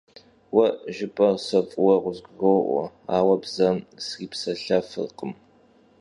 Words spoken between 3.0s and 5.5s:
aue bzem sripselhefırkhım.